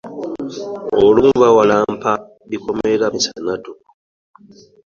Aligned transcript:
Olumu 1.03 1.33
bawalampa 1.41 2.11
bikomera 2.49 3.05
misana 3.15 3.53
ttuku! 3.57 3.87